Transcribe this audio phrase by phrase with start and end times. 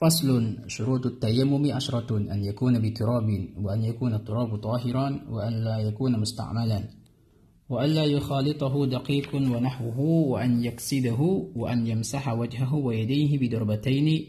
[0.00, 6.84] فصل شروط التيمم عشرة أن يكون بتراب وأن يكون التراب طاهرا وأن لا يكون مستعملا
[7.68, 11.20] وأن لا يخالطه دقيق ونحوه وأن يكسده
[11.56, 14.26] وأن يمسح وجهه ويديه بضربتين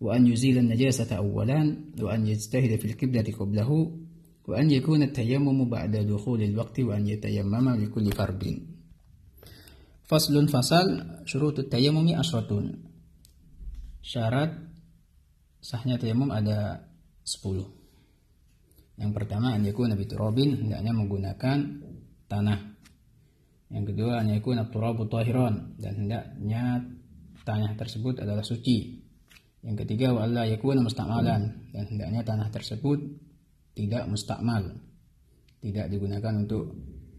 [0.00, 3.98] وأن يزيل النجاسة أولا وأن يجتهد في القبلة قبله
[4.48, 8.62] وأن يكون التيمم بعد دخول الوقت وأن يتيمم لكل فرد.
[10.04, 10.86] فصل فصل
[11.24, 12.72] شروط التيمم عشرة.
[14.02, 14.69] syarat
[15.60, 16.88] sahnya tayamum ada
[17.24, 19.00] 10.
[19.00, 21.58] Yang pertama an yakuna biturabin hendaknya menggunakan
[22.28, 22.60] tanah.
[23.70, 26.84] Yang kedua an yakuna turabu tahiran dan hendaknya
[27.44, 29.00] tanah tersebut adalah suci.
[29.60, 32.98] Yang ketiga wa alla yakuna musta'malan dan hendaknya tanah tersebut
[33.76, 34.80] tidak mustakmal.
[35.60, 36.72] Tidak digunakan untuk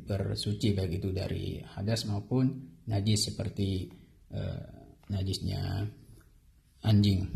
[0.05, 2.49] bersuci baik itu dari hadas maupun
[2.89, 3.85] najis seperti
[4.33, 4.65] uh,
[5.13, 5.85] najisnya
[6.81, 7.29] anjing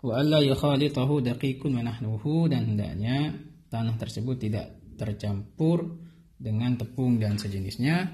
[0.00, 3.36] wa alla yukhalitahu daqiqun wa nahnuhu dan hendaknya
[3.68, 6.00] tanah tersebut tidak tercampur
[6.40, 8.08] dengan tepung dan sejenisnya.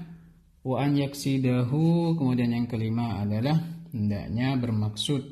[0.67, 3.55] Wa an yaksidahu kemudian yang kelima adalah
[3.95, 5.23] hendaknya bermaksud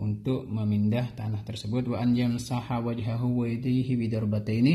[0.00, 1.92] untuk memindah tanah tersebut.
[1.92, 4.74] Wa an yamsaha wajhahu wa yadayhi bidarbataini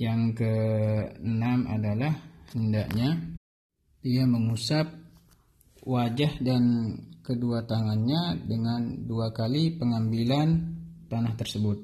[0.00, 2.16] yang keenam adalah
[2.52, 3.36] hendaknya
[4.00, 4.95] dia mengusap
[5.86, 6.62] wajah dan
[7.22, 10.74] kedua tangannya dengan dua kali pengambilan
[11.06, 11.78] tanah tersebut.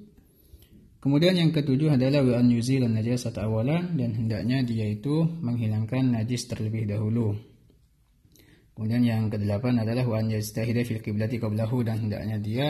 [1.03, 6.86] Kemudian yang ketujuh adalah wa an najasat awalan dan hendaknya dia itu menghilangkan najis terlebih
[6.86, 7.34] dahulu.
[8.75, 12.67] Kemudian yang kedelapan adalah wa an yajtahida fil qiblati qablahu dan hendaknya dia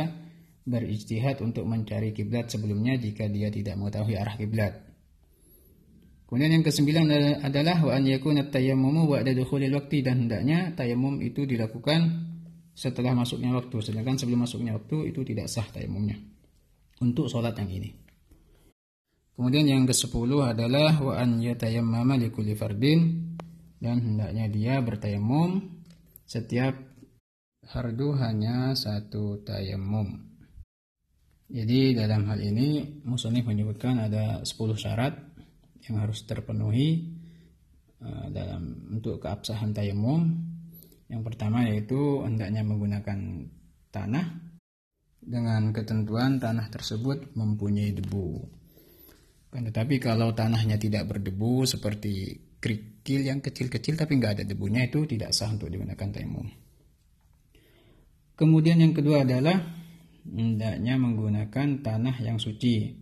[0.65, 4.92] berijtihad untuk mencari kiblat sebelumnya jika dia tidak mengetahui arah kiblat.
[6.33, 7.13] Kemudian yang kesembilan
[7.45, 12.09] adalah wa an yakuna tayammumu ba'da dukhulil waqti dan hendaknya tayamum itu dilakukan
[12.73, 13.85] setelah masuknya waktu.
[13.85, 16.17] Sedangkan sebelum masuknya waktu itu tidak sah tayamumnya
[17.05, 17.93] untuk sholat yang ini.
[19.37, 23.37] Kemudian yang ke sepuluh adalah wa an yatayammama likulli fardin
[23.77, 25.85] dan hendaknya dia bertayamum
[26.25, 26.81] setiap
[27.77, 30.33] hardu hanya satu tayamum
[31.53, 35.32] jadi dalam hal ini musonif menyebutkan ada 10 syarat
[35.89, 37.13] yang harus terpenuhi
[38.03, 40.31] eh, dalam untuk keabsahan tayamum
[41.13, 43.19] yang pertama yaitu hendaknya menggunakan
[43.93, 44.27] tanah
[45.23, 48.43] dengan ketentuan tanah tersebut mempunyai debu.
[49.53, 55.05] Kan tetapi kalau tanahnya tidak berdebu seperti kerikil yang kecil-kecil tapi nggak ada debunya itu
[55.05, 56.49] tidak sah untuk digunakan tayamum.
[58.33, 59.61] Kemudian yang kedua adalah
[60.25, 63.02] hendaknya menggunakan tanah yang suci.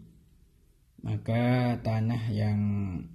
[1.00, 2.58] Maka tanah yang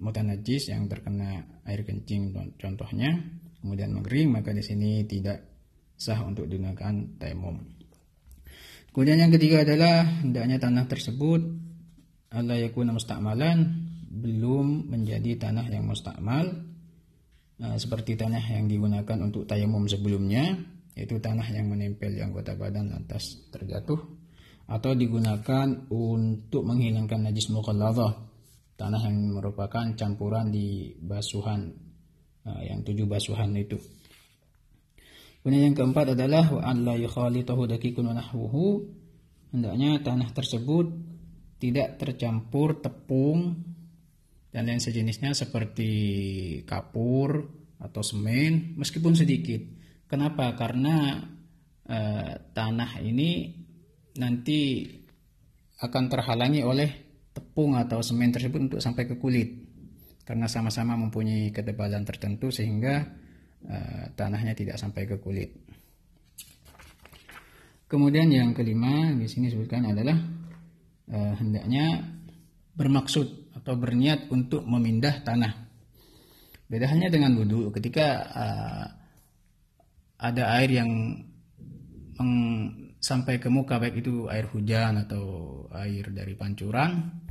[0.02, 3.14] mutanajis yang terkena air kencing contohnya
[3.62, 5.42] kemudian mengering maka di sini tidak
[5.94, 7.62] sah untuk digunakan tayammum.
[8.90, 11.40] Kemudian yang ketiga adalah hendaknya tanah tersebut
[12.32, 16.64] Allah yakuna mustakmalan belum menjadi tanah yang mustakmal
[17.60, 20.56] nah, seperti tanah yang digunakan untuk tayamum sebelumnya
[20.96, 24.00] yaitu tanah yang menempel di anggota badan lantas terjatuh
[24.66, 28.18] atau digunakan untuk menghilangkan najis mukhalladhah
[28.76, 31.86] tanah yang merupakan campuran di basuhan
[32.46, 33.74] Nah, yang tujuh basuhan itu.
[35.42, 38.86] Kemudian yang keempat adalah wa an la yukhalitahu dakikun nahwuhu.
[39.50, 40.86] Hendaknya tanah tersebut
[41.58, 43.58] tidak tercampur tepung
[44.54, 45.90] dan lain sejenisnya seperti
[46.62, 47.50] kapur
[47.82, 49.58] atau semen meskipun sedikit.
[50.06, 50.54] Kenapa?
[50.54, 51.18] Karena
[51.82, 53.50] eh, tanah ini
[54.16, 54.88] nanti
[55.80, 56.90] akan terhalangi oleh
[57.36, 59.52] tepung atau semen tersebut untuk sampai ke kulit
[60.24, 63.04] karena sama-sama mempunyai ketebalan tertentu sehingga
[63.68, 65.52] uh, tanahnya tidak sampai ke kulit.
[67.86, 70.18] Kemudian yang kelima di sini disebutkan adalah
[71.12, 72.02] uh, hendaknya
[72.74, 75.52] bermaksud atau berniat untuk memindah tanah.
[76.66, 78.86] Beda halnya dengan wudhu ketika uh,
[80.18, 80.90] ada air yang
[82.98, 85.24] sampai ke muka baik itu air hujan atau
[85.72, 87.24] air dari pancuran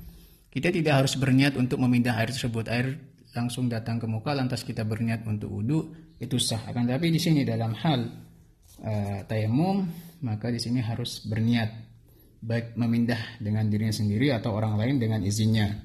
[0.55, 2.71] kita tidak harus berniat untuk memindah air tersebut.
[2.71, 2.95] Air
[3.35, 6.63] langsung datang ke muka lantas kita berniat untuk wudhu itu sah.
[6.71, 8.07] Akan tapi di sini dalam hal
[8.79, 9.83] uh, tayamum
[10.23, 11.75] maka di sini harus berniat
[12.39, 15.75] baik memindah dengan dirinya sendiri atau orang lain dengan izinnya.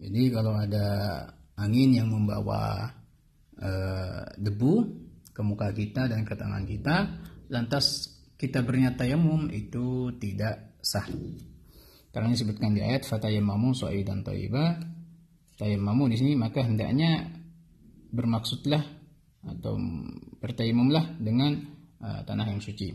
[0.00, 1.20] Jadi kalau ada
[1.60, 2.88] angin yang membawa
[3.60, 4.74] uh, debu
[5.28, 6.96] ke muka kita dan ke tangan kita,
[7.52, 8.13] lantas
[8.44, 11.08] kita berniat tayamum itu tidak sah.
[12.12, 13.72] Karena disebutkan di ayat fatayammamu
[14.04, 14.84] dan thayyiba.
[15.56, 17.32] Tayammamu di sini maka hendaknya
[18.12, 18.84] bermaksudlah
[19.48, 19.80] atau
[20.44, 21.56] bertayamumlah dengan
[22.04, 22.92] uh, tanah yang suci.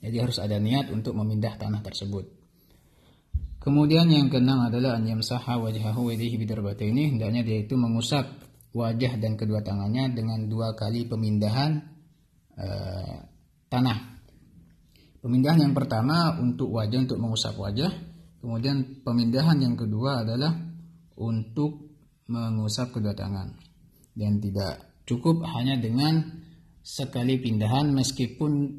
[0.00, 2.24] Jadi harus ada niat untuk memindah tanah tersebut.
[3.60, 6.40] Kemudian yang keenam adalah an yamsaha wajhahu yadihi
[6.88, 8.24] ini hendaknya dia itu mengusap
[8.72, 11.84] wajah dan kedua tangannya dengan dua kali pemindahan
[12.56, 13.28] uh,
[13.68, 14.19] tanah.
[15.20, 17.92] Pemindahan yang pertama untuk wajah untuk mengusap wajah,
[18.40, 20.56] kemudian pemindahan yang kedua adalah
[21.20, 21.92] untuk
[22.24, 23.52] mengusap kedua tangan.
[24.16, 26.24] Dan tidak cukup hanya dengan
[26.80, 28.72] sekali pindahan meskipun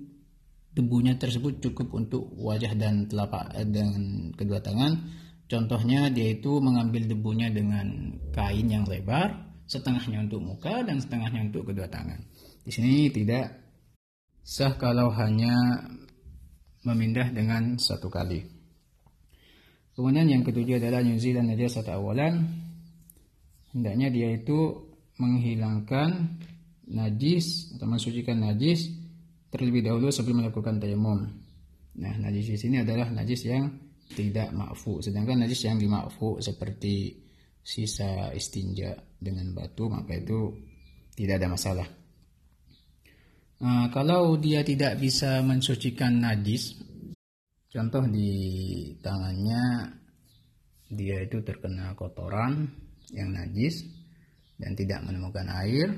[0.73, 3.91] debunya tersebut cukup untuk wajah dan telapak eh, dan
[4.33, 4.97] kedua tangan.
[5.45, 11.69] Contohnya dia itu mengambil debunya dengan kain yang lebar, setengahnya untuk muka dan setengahnya untuk
[11.69, 12.23] kedua tangan.
[12.63, 13.51] Di sini tidak
[14.41, 15.53] sah kalau hanya
[16.85, 18.41] memindah dengan satu kali.
[19.91, 22.47] Kemudian yang ketujuh adalah nyuzilan najasat awalan.
[23.75, 24.89] Hendaknya dia itu
[25.19, 26.41] menghilangkan
[26.91, 28.91] najis atau mensucikan najis
[29.51, 31.27] terlebih dahulu sebelum melakukan tayamum.
[31.91, 33.67] Nah, najis di sini adalah najis yang
[34.11, 35.03] tidak makfu.
[35.03, 37.19] Sedangkan najis yang dimakfu seperti
[37.61, 40.55] sisa istinja dengan batu maka itu
[41.13, 42.00] tidak ada masalah.
[43.61, 46.81] Nah, kalau dia tidak bisa mensucikan najis,
[47.69, 48.33] contoh di
[48.99, 49.93] tangannya
[50.89, 52.67] dia itu terkena kotoran
[53.13, 53.85] yang najis
[54.57, 55.93] dan tidak menemukan air,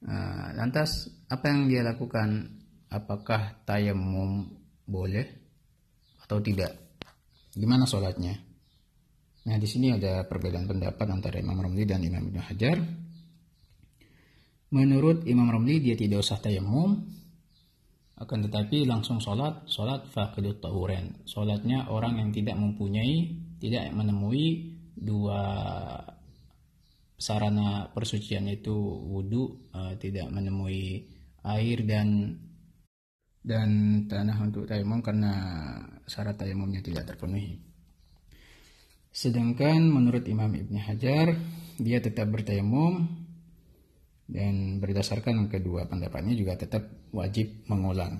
[0.00, 2.56] Nah, lantas apa yang dia lakukan?
[2.90, 4.48] Apakah tayamum
[4.88, 5.28] boleh
[6.24, 6.74] atau tidak?
[7.54, 8.34] Gimana sholatnya?
[9.46, 12.76] Nah di sini ada perbedaan pendapat antara Imam Romli dan Imam Ibn Hajar.
[14.70, 16.94] Menurut Imam Romli dia tidak usah tayamum,
[18.20, 21.26] akan tetapi langsung sholat, sholat faqidut tahuren.
[21.26, 25.42] Sholatnya orang yang tidak mempunyai, tidak menemui dua
[27.20, 28.72] sarana persucian itu
[29.10, 31.04] wudhu uh, tidak menemui
[31.44, 32.36] air dan
[33.40, 33.68] dan
[34.08, 35.32] tanah untuk tayamum karena
[36.04, 37.60] syarat tayamumnya tidak terpenuhi.
[39.10, 41.34] Sedangkan menurut Imam Ibn Hajar
[41.80, 43.19] dia tetap bertayamum
[44.30, 48.16] dan berdasarkan kedua pendapatnya juga tetap wajib mengulang.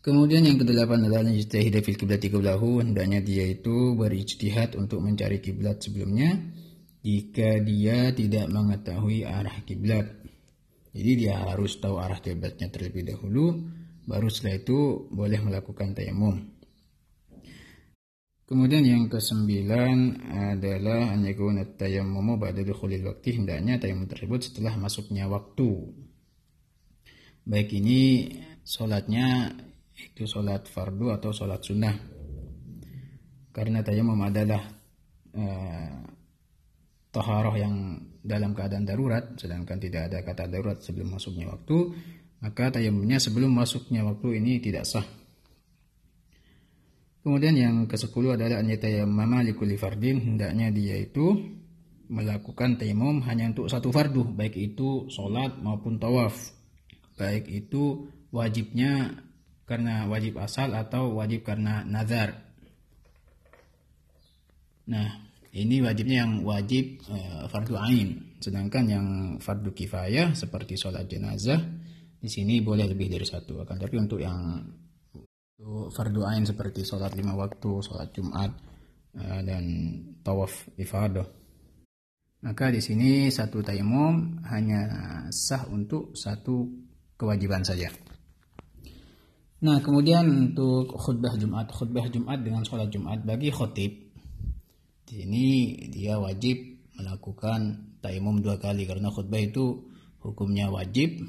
[0.00, 6.40] Kemudian yang kedelapan adalah fil kiblat qiblahu hendaknya dia itu berijtihad untuk mencari kiblat sebelumnya
[7.04, 10.08] jika dia tidak mengetahui arah kiblat.
[10.90, 13.60] Jadi dia harus tahu arah kiblatnya terlebih dahulu,
[14.08, 14.78] baru setelah itu
[15.12, 16.59] boleh melakukan tayamum.
[18.50, 20.26] Kemudian yang kesembilan
[20.58, 25.70] adalah yakuna tayammumu ba'da dukhulil waktu hendaknya tayamum tersebut setelah masuknya waktu.
[27.46, 28.26] Baik ini
[28.66, 29.54] solatnya
[29.94, 31.94] itu solat fardu atau solat sunnah.
[33.54, 34.66] Karena tayamum adalah
[35.30, 35.94] uh,
[37.14, 41.96] taharah yang dalam keadaan darurat sedangkan tidak ada kata darurat sebelum masuknya waktu
[42.42, 45.06] maka tayamumnya sebelum masuknya waktu ini tidak sah
[47.20, 50.20] kemudian yang ke-10 adalah an yatayammama likulli fardin.
[50.20, 51.36] Hendaknya dia itu
[52.10, 56.34] melakukan tayamum hanya untuk satu fardu baik itu sholat maupun tawaf.
[57.14, 59.22] Baik itu wajibnya
[59.62, 62.50] karena wajib asal atau wajib karena nazar.
[64.90, 68.38] Nah ini wajibnya yang wajib uh, fardu ain.
[68.42, 69.06] Sedangkan yang
[69.38, 71.62] fardu kifayah seperti sholat jenazah
[72.18, 73.62] di sini boleh lebih dari satu.
[73.62, 74.66] Akan tapi untuk yang
[75.92, 78.50] fardu ain seperti sholat lima waktu sholat jumat
[79.16, 79.64] uh, dan
[80.24, 81.40] tawaf ifadah
[82.40, 84.88] maka di sini satu tayamum hanya
[85.28, 86.72] sah untuk satu
[87.20, 87.92] kewajiban saja.
[89.60, 93.92] Nah, kemudian untuk khutbah Jumat, khutbah Jumat dengan sholat Jumat bagi khotib
[95.04, 95.46] di sini
[95.92, 99.84] dia wajib melakukan tayamum dua kali karena khutbah itu
[100.24, 101.28] hukumnya wajib.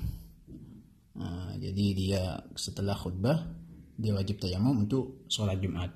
[1.19, 2.23] Nah, jadi dia
[2.55, 3.51] setelah khutbah
[3.97, 5.91] dia wajib tayamum untuk sholat Jumat.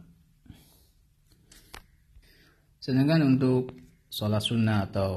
[2.79, 3.73] Sedangkan untuk
[4.09, 5.13] sholat sunnah atau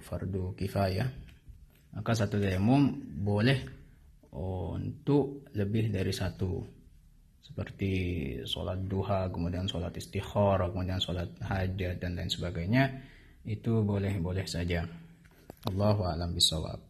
[0.00, 1.30] fardu kifayah
[1.90, 3.66] maka satu tayamum boleh
[4.30, 6.62] untuk lebih dari satu
[7.42, 7.92] seperti
[8.46, 13.02] sholat duha, kemudian sholat istikharah, kemudian sholat hajat dan lain sebagainya
[13.42, 14.86] itu boleh-boleh saja.
[15.66, 16.89] Allahu a'lam bishawab.